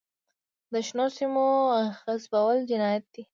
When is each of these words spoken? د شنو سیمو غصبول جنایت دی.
د 0.73 0.73
شنو 0.87 1.05
سیمو 1.17 1.47
غصبول 2.03 2.57
جنایت 2.69 3.03
دی. 3.13 3.23